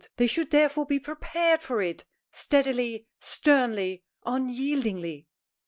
They 0.17 0.25
should 0.25 0.49
therefore 0.49 0.87
be 0.87 0.99
prepared 0.99 1.61
for 1.61 1.79
it, 1.79 2.05
steadily, 2.31 3.05
sternly, 3.19 4.03
unyieldingly!" 4.25 5.27